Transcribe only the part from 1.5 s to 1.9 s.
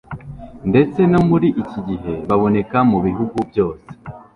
iki